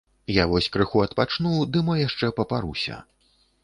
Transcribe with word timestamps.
Я 0.41 0.45
вось 0.53 0.69
крыху 0.77 1.03
адпачну, 1.05 1.53
ды 1.71 1.87
мо 1.91 2.01
яшчэ 2.07 2.35
папаруся. 2.43 3.03